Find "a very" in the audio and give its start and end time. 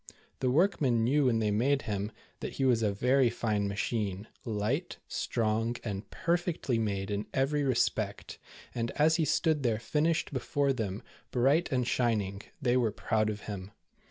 2.81-3.29